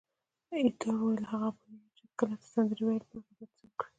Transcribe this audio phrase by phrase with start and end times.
[0.55, 3.89] ایټور وویل: هغوی پوهیږي چې کله ته سندرې ویل پیل کړې باید څه وکړي.